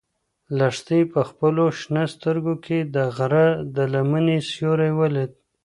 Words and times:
لښتې 0.57 0.99
په 1.13 1.21
خپلو 1.29 1.65
شنه 1.79 2.03
سترګو 2.13 2.53
کې 2.65 2.79
د 2.95 2.97
غره 3.15 3.47
د 3.75 3.77
لمنې 3.93 4.37
سیوری 4.49 4.91
ولید. 4.99 5.31